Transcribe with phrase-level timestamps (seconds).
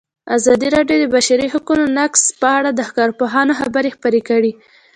[0.35, 4.51] ازادي راډیو د د بشري حقونو نقض په اړه د کارپوهانو خبرې خپرې کړي.